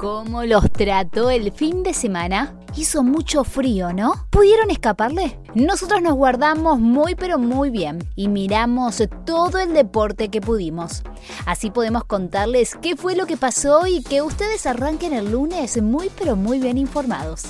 ¿Cómo 0.00 0.44
los 0.44 0.72
trató 0.72 1.28
el 1.28 1.52
fin 1.52 1.82
de 1.82 1.92
semana? 1.92 2.56
Hizo 2.74 3.02
mucho 3.02 3.44
frío, 3.44 3.92
¿no? 3.92 4.14
¿Pudieron 4.30 4.70
escaparle? 4.70 5.38
Nosotros 5.54 6.00
nos 6.00 6.14
guardamos 6.14 6.80
muy 6.80 7.14
pero 7.14 7.38
muy 7.38 7.68
bien 7.68 7.98
y 8.16 8.28
miramos 8.28 9.02
todo 9.26 9.58
el 9.58 9.74
deporte 9.74 10.30
que 10.30 10.40
pudimos. 10.40 11.02
Así 11.44 11.70
podemos 11.70 12.04
contarles 12.04 12.76
qué 12.80 12.96
fue 12.96 13.14
lo 13.14 13.26
que 13.26 13.36
pasó 13.36 13.86
y 13.86 14.02
que 14.02 14.22
ustedes 14.22 14.64
arranquen 14.64 15.12
el 15.12 15.32
lunes 15.32 15.82
muy 15.82 16.10
pero 16.18 16.34
muy 16.34 16.60
bien 16.60 16.78
informados. 16.78 17.42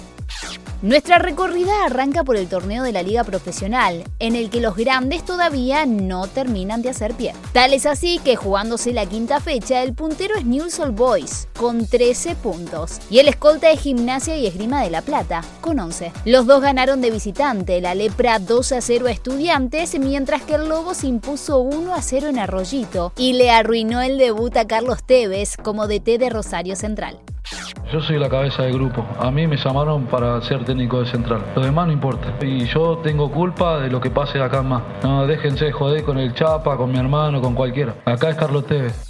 Nuestra 0.83 1.19
recorrida 1.19 1.85
arranca 1.85 2.25
por 2.25 2.39
el 2.39 2.49
torneo 2.49 2.83
de 2.83 2.93
la 2.93 3.03
Liga 3.03 3.23
Profesional, 3.23 4.03
en 4.19 4.35
el 4.35 4.49
que 4.49 4.63
los 4.63 4.77
grandes 4.77 5.27
todavía 5.27 5.85
no 5.85 6.27
terminan 6.27 6.81
de 6.81 6.89
hacer 6.89 7.13
pie. 7.13 7.35
Tal 7.53 7.75
es 7.75 7.85
así 7.85 8.19
que 8.25 8.35
jugándose 8.35 8.95
la 8.95 9.05
quinta 9.05 9.41
fecha, 9.41 9.83
el 9.83 9.93
puntero 9.93 10.37
es 10.37 10.47
Newell's 10.47 10.79
Old 10.79 10.97
Boys, 10.97 11.49
con 11.59 11.87
13 11.87 12.35
puntos, 12.37 12.99
y 13.11 13.19
el 13.19 13.29
escolta 13.29 13.71
es 13.71 13.81
Gimnasia 13.81 14.39
y 14.39 14.47
Esgrima 14.47 14.83
de 14.83 14.89
la 14.89 15.03
Plata, 15.03 15.45
con 15.61 15.79
11. 15.79 16.13
Los 16.25 16.47
dos 16.47 16.63
ganaron 16.63 17.03
de 17.03 17.11
visitante, 17.11 17.83
la 17.83 17.95
Lepra 17.95 18.39
2 18.39 18.73
a 18.73 18.81
0 18.81 19.07
a 19.07 19.11
Estudiantes, 19.11 19.99
mientras 19.99 20.41
que 20.45 20.55
el 20.55 20.71
Lobo 20.71 20.95
se 20.95 21.09
impuso 21.09 21.59
1 21.59 21.95
a 21.95 22.01
0 22.01 22.29
en 22.29 22.39
Arroyito 22.39 23.13
y 23.19 23.35
le 23.35 23.51
arruinó 23.51 24.01
el 24.01 24.17
debut 24.17 24.57
a 24.57 24.67
Carlos 24.67 25.05
Tevez 25.05 25.59
como 25.59 25.87
DT 25.87 26.17
de 26.17 26.31
Rosario 26.31 26.75
Central. 26.75 27.21
Yo 27.93 28.01
soy 28.01 28.21
la 28.21 28.29
cabeza 28.29 28.63
del 28.63 28.75
grupo. 28.75 29.05
A 29.19 29.33
mí 29.33 29.49
me 29.49 29.57
llamaron 29.57 30.07
para 30.07 30.41
ser 30.43 30.65
técnico 30.65 31.01
de 31.01 31.07
central. 31.07 31.43
Lo 31.57 31.63
demás 31.63 31.89
no 31.89 31.93
importa. 31.93 32.33
Y 32.41 32.65
yo 32.67 32.99
tengo 33.03 33.33
culpa 33.33 33.81
de 33.81 33.91
lo 33.91 34.01
que 34.01 34.11
pase 34.11 34.41
acá 34.41 34.63
más. 34.63 34.83
No, 35.03 35.27
déjense 35.27 35.65
de 35.65 35.73
joder 35.73 36.05
con 36.05 36.17
el 36.17 36.33
Chapa, 36.33 36.77
con 36.77 36.93
mi 36.93 36.99
hermano, 36.99 37.41
con 37.41 37.57
cualquiera. 37.57 37.97
Acá 38.05 38.31
es 38.31 38.37
Carlos 38.37 38.65
Tevez. 38.67 39.10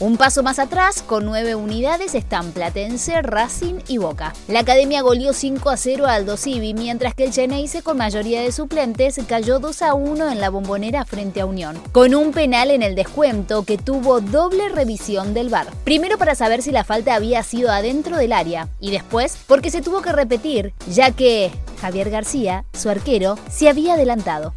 Un 0.00 0.16
paso 0.16 0.44
más 0.44 0.60
atrás, 0.60 1.02
con 1.02 1.24
nueve 1.24 1.56
unidades, 1.56 2.14
están 2.14 2.52
Platense, 2.52 3.20
Racing 3.20 3.80
y 3.88 3.98
Boca. 3.98 4.32
La 4.46 4.60
academia 4.60 5.02
goleó 5.02 5.32
5 5.32 5.70
a 5.70 5.76
0 5.76 6.06
a 6.06 6.14
Aldo 6.14 6.36
Civi, 6.36 6.72
mientras 6.72 7.14
que 7.14 7.24
el 7.24 7.32
Geneise, 7.32 7.82
con 7.82 7.96
mayoría 7.96 8.40
de 8.40 8.52
suplentes, 8.52 9.18
cayó 9.26 9.58
2 9.58 9.82
a 9.82 9.94
1 9.94 10.30
en 10.30 10.40
la 10.40 10.50
bombonera 10.50 11.04
frente 11.04 11.40
a 11.40 11.46
Unión, 11.46 11.76
con 11.90 12.14
un 12.14 12.30
penal 12.30 12.70
en 12.70 12.84
el 12.84 12.94
descuento 12.94 13.64
que 13.64 13.76
tuvo 13.76 14.20
doble 14.20 14.68
revisión 14.68 15.34
del 15.34 15.48
VAR. 15.48 15.66
Primero 15.82 16.16
para 16.16 16.36
saber 16.36 16.62
si 16.62 16.70
la 16.70 16.84
falta 16.84 17.16
había 17.16 17.42
sido 17.42 17.72
adentro 17.72 18.18
del 18.18 18.32
área, 18.32 18.68
y 18.78 18.92
después 18.92 19.36
porque 19.48 19.72
se 19.72 19.82
tuvo 19.82 20.00
que 20.00 20.12
repetir, 20.12 20.74
ya 20.88 21.10
que 21.10 21.50
Javier 21.80 22.10
García, 22.10 22.64
su 22.72 22.88
arquero, 22.88 23.36
se 23.50 23.68
había 23.68 23.94
adelantado. 23.94 24.54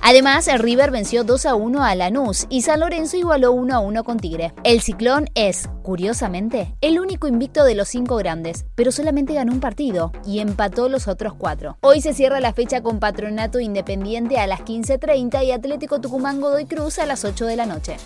Además, 0.00 0.48
River 0.58 0.90
venció 0.90 1.24
2 1.24 1.46
a 1.46 1.54
1 1.54 1.82
a 1.84 1.94
Lanús 1.94 2.46
y 2.48 2.62
San 2.62 2.80
Lorenzo 2.80 3.16
igualó 3.16 3.52
1 3.52 3.74
a 3.74 3.80
1 3.80 4.04
con 4.04 4.18
Tigre. 4.18 4.52
El 4.64 4.80
Ciclón 4.80 5.28
es, 5.34 5.68
curiosamente, 5.90 6.76
el 6.82 7.00
único 7.00 7.26
invicto 7.26 7.64
de 7.64 7.74
los 7.74 7.88
cinco 7.88 8.14
grandes, 8.14 8.64
pero 8.76 8.92
solamente 8.92 9.34
ganó 9.34 9.50
un 9.50 9.58
partido 9.58 10.12
y 10.24 10.38
empató 10.38 10.88
los 10.88 11.08
otros 11.08 11.34
cuatro. 11.34 11.78
Hoy 11.80 12.00
se 12.00 12.14
cierra 12.14 12.38
la 12.38 12.52
fecha 12.52 12.80
con 12.80 13.00
Patronato 13.00 13.58
Independiente 13.58 14.38
a 14.38 14.46
las 14.46 14.60
15.30 14.60 15.44
y 15.44 15.50
Atlético 15.50 16.00
Tucumán 16.00 16.40
Godoy 16.40 16.66
Cruz 16.66 17.00
a 17.00 17.06
las 17.06 17.24
8 17.24 17.44
de 17.44 17.56
la 17.56 17.66
noche. 17.66 17.96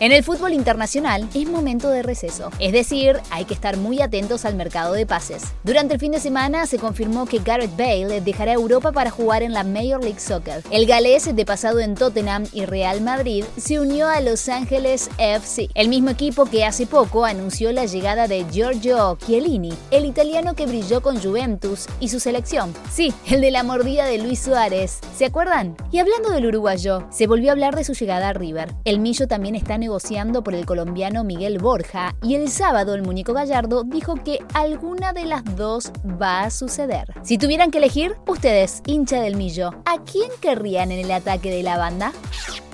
En 0.00 0.10
el 0.10 0.24
fútbol 0.24 0.54
internacional 0.54 1.28
es 1.32 1.48
momento 1.48 1.88
de 1.90 2.02
receso, 2.02 2.50
es 2.58 2.72
decir, 2.72 3.20
hay 3.30 3.44
que 3.44 3.54
estar 3.54 3.76
muy 3.76 4.00
atentos 4.00 4.44
al 4.44 4.56
mercado 4.56 4.94
de 4.94 5.06
pases. 5.06 5.44
Durante 5.62 5.94
el 5.94 6.00
fin 6.00 6.10
de 6.10 6.18
semana 6.18 6.66
se 6.66 6.80
confirmó 6.80 7.26
que 7.26 7.38
Gareth 7.38 7.76
Bale 7.76 8.20
dejará 8.22 8.54
Europa 8.54 8.90
para 8.90 9.12
jugar 9.12 9.44
en 9.44 9.52
la 9.52 9.62
Major 9.62 10.02
League 10.02 10.18
Soccer. 10.18 10.64
El 10.72 10.86
galés 10.86 11.32
de 11.32 11.44
pasado 11.44 11.78
en 11.78 11.94
Tottenham 11.94 12.46
y 12.52 12.64
Real 12.64 13.02
Madrid, 13.02 13.44
se 13.56 13.78
unió 13.78 14.08
a 14.08 14.20
Los 14.20 14.48
Ángeles 14.48 15.10
FC, 15.18 15.68
el 15.74 15.88
mismo 15.88 16.10
equipo 16.10 16.46
que 16.46 16.64
hace 16.64 16.86
poco 16.86 17.19
anunció 17.24 17.72
la 17.72 17.86
llegada 17.86 18.28
de 18.28 18.44
Giorgio 18.50 19.16
Chiellini, 19.24 19.72
el 19.90 20.04
italiano 20.04 20.54
que 20.54 20.66
brilló 20.66 21.00
con 21.00 21.20
Juventus 21.20 21.86
y 22.00 22.08
su 22.08 22.20
selección. 22.20 22.72
Sí, 22.90 23.12
el 23.26 23.40
de 23.40 23.50
la 23.50 23.62
mordida 23.62 24.06
de 24.06 24.18
Luis 24.18 24.40
Suárez. 24.40 25.00
¿Se 25.16 25.26
acuerdan? 25.26 25.76
Y 25.90 25.98
hablando 25.98 26.30
del 26.30 26.46
uruguayo, 26.46 27.06
se 27.10 27.26
volvió 27.26 27.50
a 27.50 27.52
hablar 27.52 27.76
de 27.76 27.84
su 27.84 27.94
llegada 27.94 28.28
a 28.28 28.32
River. 28.32 28.74
El 28.84 29.00
Millo 29.00 29.26
también 29.26 29.54
está 29.54 29.78
negociando 29.78 30.42
por 30.42 30.54
el 30.54 30.66
colombiano 30.66 31.24
Miguel 31.24 31.58
Borja 31.58 32.14
y 32.22 32.34
el 32.34 32.48
sábado 32.50 32.94
el 32.94 33.02
muñeco 33.02 33.32
Gallardo 33.32 33.84
dijo 33.84 34.14
que 34.14 34.38
alguna 34.54 35.12
de 35.12 35.24
las 35.24 35.44
dos 35.56 35.90
va 36.20 36.42
a 36.42 36.50
suceder. 36.50 37.14
Si 37.22 37.38
tuvieran 37.38 37.70
que 37.70 37.78
elegir, 37.78 38.16
ustedes, 38.26 38.82
hincha 38.86 39.20
del 39.20 39.36
Millo, 39.36 39.70
¿a 39.84 40.02
quién 40.04 40.30
querrían 40.40 40.92
en 40.92 41.00
el 41.00 41.10
ataque 41.10 41.50
de 41.50 41.62
la 41.62 41.78
banda? 41.78 42.12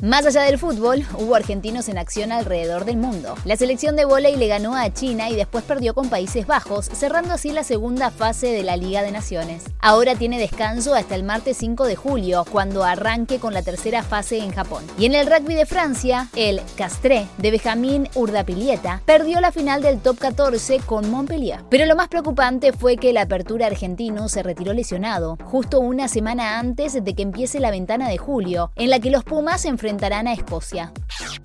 Más 0.02 0.26
allá 0.26 0.42
del 0.42 0.58
fútbol, 0.58 1.06
hubo 1.18 1.34
argentinos 1.34 1.88
en 1.88 1.96
acción 1.96 2.30
alrededor 2.30 2.84
del 2.84 2.98
mundo. 2.98 3.34
La 3.46 3.56
selección 3.56 3.96
de 3.96 4.04
volei 4.04 4.36
le 4.36 4.46
ganó 4.46 4.76
a 4.76 4.92
China 4.92 5.30
y 5.30 5.36
después 5.36 5.64
perdió 5.64 5.94
con 5.94 6.10
Países 6.10 6.46
Bajos, 6.46 6.84
cerrando 6.84 7.32
así 7.32 7.50
la 7.50 7.64
segunda 7.64 8.10
fase 8.10 8.48
de 8.48 8.62
la 8.62 8.76
Liga 8.76 9.02
de 9.02 9.10
Naciones. 9.10 9.64
Ahora 9.80 10.14
tiene 10.14 10.38
descanso 10.38 10.94
hasta 10.94 11.14
el 11.14 11.22
martes 11.22 11.56
5 11.56 11.86
de 11.86 11.96
julio, 11.96 12.44
cuando 12.52 12.84
arranque 12.84 13.38
con 13.38 13.54
la 13.54 13.62
tercera 13.62 14.02
fase 14.02 14.38
en 14.38 14.52
Japón. 14.52 14.84
Y 14.98 15.06
en 15.06 15.14
el 15.14 15.26
rugby 15.26 15.54
de 15.54 15.64
Francia, 15.64 16.28
el 16.36 16.60
Castré 16.76 17.26
de 17.38 17.50
Benjamín 17.50 18.10
Urdapilieta 18.14 19.00
perdió 19.06 19.40
la 19.40 19.50
final 19.50 19.80
del 19.80 20.00
top 20.00 20.18
14 20.18 20.80
con 20.80 21.10
Montpellier. 21.10 21.60
Pero 21.70 21.86
lo 21.86 21.96
más 21.96 22.08
preocupante 22.08 22.74
fue 22.74 22.98
que 22.98 23.10
el 23.10 23.16
apertura 23.16 23.66
argentino 23.66 24.28
se 24.28 24.42
retiró 24.42 24.74
lesionado, 24.74 25.38
justo 25.44 25.80
una 25.80 26.08
semana 26.08 26.58
antes 26.58 27.02
de 27.02 27.14
que 27.14 27.22
empiece 27.22 27.60
la 27.60 27.70
ventana 27.70 28.10
de 28.10 28.18
julio, 28.18 28.72
en 28.76 28.90
la 28.90 29.00
que 29.00 29.10
los 29.10 29.24
Pumas 29.24 29.62
se 29.62 29.68
enfrentarán 29.91 30.26
a 30.26 30.32
Escocia. 30.32 30.92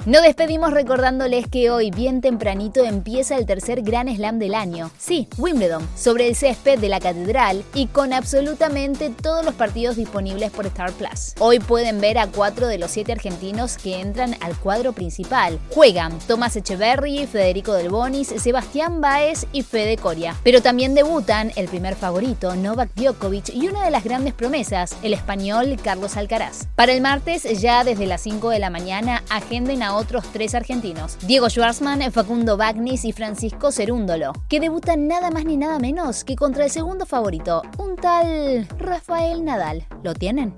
Nos 0.07 0.23
despedimos 0.23 0.73
recordándoles 0.73 1.47
que 1.47 1.69
hoy, 1.69 1.91
bien 1.91 2.21
tempranito, 2.21 2.83
empieza 2.83 3.37
el 3.37 3.45
tercer 3.45 3.83
Gran 3.83 4.07
Slam 4.07 4.39
del 4.39 4.55
año. 4.55 4.89
Sí, 4.97 5.27
Wimbledon, 5.37 5.87
sobre 5.95 6.27
el 6.27 6.35
césped 6.35 6.79
de 6.79 6.89
la 6.89 6.99
Catedral 6.99 7.63
y 7.75 7.85
con 7.85 8.11
absolutamente 8.11 9.11
todos 9.11 9.45
los 9.45 9.53
partidos 9.53 9.97
disponibles 9.97 10.49
por 10.49 10.65
Star 10.65 10.91
Plus. 10.93 11.35
Hoy 11.37 11.59
pueden 11.59 12.01
ver 12.01 12.17
a 12.17 12.25
cuatro 12.25 12.65
de 12.65 12.79
los 12.79 12.89
siete 12.89 13.11
argentinos 13.11 13.77
que 13.77 14.01
entran 14.01 14.35
al 14.41 14.57
cuadro 14.57 14.93
principal. 14.93 15.59
Juegan 15.69 16.17
Tomás 16.27 16.55
Echeverry, 16.55 17.27
Federico 17.27 17.73
Del 17.73 17.89
Bonis, 17.89 18.29
Sebastián 18.29 19.01
Baez 19.01 19.45
y 19.51 19.61
Fede 19.61 19.97
Coria. 19.97 20.35
Pero 20.43 20.63
también 20.63 20.95
debutan 20.95 21.51
el 21.55 21.67
primer 21.67 21.93
favorito, 21.93 22.55
Novak 22.55 22.89
Djokovic, 22.95 23.49
y 23.49 23.67
una 23.67 23.85
de 23.85 23.91
las 23.91 24.03
grandes 24.03 24.33
promesas, 24.33 24.95
el 25.03 25.13
español 25.13 25.77
Carlos 25.83 26.17
Alcaraz. 26.17 26.65
Para 26.73 26.91
el 26.91 27.01
martes, 27.01 27.43
ya 27.61 27.83
desde 27.83 28.07
las 28.07 28.21
5 28.21 28.49
de 28.49 28.57
la 28.57 28.71
mañana, 28.71 29.21
agenden 29.29 29.83
a 29.83 29.90
otros 29.95 30.25
tres 30.31 30.55
argentinos, 30.55 31.17
Diego 31.25 31.49
Schwartzman, 31.49 32.11
Facundo 32.11 32.57
Bagnis 32.57 33.05
y 33.05 33.11
Francisco 33.11 33.71
Cerúndolo, 33.71 34.33
que 34.49 34.59
debutan 34.59 35.07
nada 35.07 35.31
más 35.31 35.45
ni 35.45 35.57
nada 35.57 35.79
menos 35.79 36.23
que 36.23 36.35
contra 36.35 36.65
el 36.65 36.71
segundo 36.71 37.05
favorito, 37.05 37.61
un 37.77 37.95
tal 37.95 38.67
Rafael 38.77 39.45
Nadal. 39.45 39.85
¿Lo 40.03 40.13
tienen? 40.13 40.55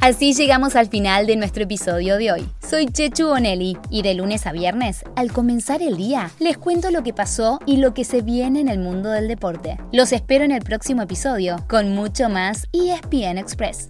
Así 0.00 0.34
llegamos 0.34 0.76
al 0.76 0.88
final 0.88 1.26
de 1.26 1.36
nuestro 1.36 1.64
episodio 1.64 2.16
de 2.16 2.30
hoy. 2.30 2.48
Soy 2.60 2.86
Chechu 2.86 3.28
Bonelli 3.28 3.76
y 3.90 4.02
de 4.02 4.14
lunes 4.14 4.46
a 4.46 4.52
viernes, 4.52 5.02
al 5.16 5.32
comenzar 5.32 5.82
el 5.82 5.96
día, 5.96 6.30
les 6.38 6.58
cuento 6.58 6.90
lo 6.90 7.02
que 7.02 7.12
pasó 7.12 7.58
y 7.66 7.78
lo 7.78 7.94
que 7.94 8.04
se 8.04 8.22
viene 8.22 8.60
en 8.60 8.68
el 8.68 8.78
mundo 8.78 9.10
del 9.10 9.26
deporte. 9.26 9.78
Los 9.92 10.12
espero 10.12 10.44
en 10.44 10.52
el 10.52 10.62
próximo 10.62 11.02
episodio 11.02 11.64
con 11.68 11.94
mucho 11.94 12.28
más 12.28 12.68
ESPN 12.72 13.38
Express. 13.38 13.88